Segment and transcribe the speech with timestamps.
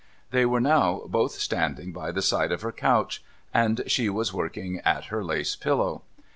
[0.31, 4.79] They were now both standing by the side of her couch, and she was working
[4.83, 6.01] at her lace pillow.